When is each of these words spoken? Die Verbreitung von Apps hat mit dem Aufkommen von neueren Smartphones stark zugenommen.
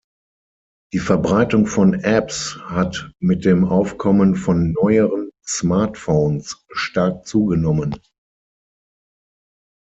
Die 0.93 0.97
Verbreitung 0.99 1.67
von 1.67 1.93
Apps 1.93 2.57
hat 2.63 3.11
mit 3.19 3.45
dem 3.45 3.65
Aufkommen 3.65 4.35
von 4.35 4.71
neueren 4.81 5.29
Smartphones 5.45 6.65
stark 6.73 7.27
zugenommen. 7.27 7.95